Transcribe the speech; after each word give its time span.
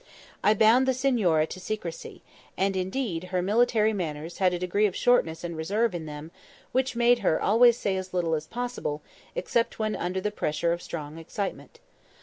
I 0.43 0.55
bound 0.55 0.87
the 0.87 0.95
signora 0.95 1.45
to 1.45 1.59
secrecy; 1.59 2.23
and 2.57 2.75
indeed 2.75 3.25
her 3.25 3.43
military 3.43 3.93
manners 3.93 4.39
had 4.39 4.51
a 4.51 4.57
degree 4.57 4.87
of 4.87 4.95
shortness 4.95 5.43
and 5.43 5.55
reserve 5.55 5.93
in 5.93 6.07
them 6.07 6.31
which 6.71 6.95
made 6.95 7.19
her 7.19 7.39
always 7.39 7.77
say 7.77 7.95
as 7.97 8.11
little 8.11 8.33
as 8.33 8.47
possible, 8.47 9.03
except 9.35 9.77
when 9.77 9.95
under 9.95 10.19
the 10.19 10.31
pressure 10.31 10.73
of 10.73 10.81
strong 10.81 11.19
excitement. 11.19 11.79